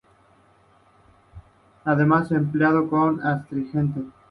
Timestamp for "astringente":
3.21-4.01